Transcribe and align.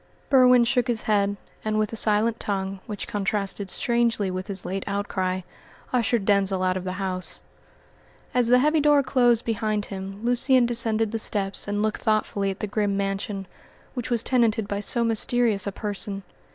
Berwin 0.31 0.63
shook 0.63 0.87
his 0.87 1.03
head, 1.03 1.37
and 1.63 1.77
with 1.77 1.93
a 1.93 1.95
silent 1.95 2.39
tongue, 2.39 2.79
which 2.87 3.07
contrasted 3.07 3.69
strangely 3.69 4.31
with 4.31 4.47
his 4.47 4.65
late 4.65 4.83
outcry, 4.87 5.41
ushered 5.93 6.25
Denzil 6.25 6.63
out 6.63 6.75
of 6.75 6.85
the 6.85 6.93
house. 6.93 7.39
As 8.33 8.47
the 8.47 8.57
heavy 8.57 8.79
door 8.79 9.03
closed 9.03 9.45
behind 9.45 9.85
him 9.93 10.25
Lucian 10.25 10.65
descended 10.65 11.11
the 11.11 11.19
steps 11.19 11.67
and 11.67 11.83
looked 11.83 12.01
thoughtfully 12.01 12.49
at 12.49 12.61
the 12.61 12.65
grim 12.65 12.97
mansion, 12.97 13.45
which 13.93 14.09
was 14.09 14.23
tenanted 14.23 14.67
by 14.67 14.79
so 14.79 15.03
mysterious 15.03 15.67
a 15.67 15.71
person. 15.71 16.23